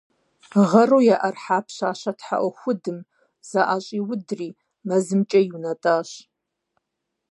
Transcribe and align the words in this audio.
Гъэру 0.69 1.01
яӀэрыхьа 1.15 1.57
пщащэ 1.65 2.11
тхьэӀухудым, 2.17 2.99
заӀэщӀиудри, 3.49 4.49
мэзымкӀэ 4.87 5.39
иунэтӀащ. 5.47 6.09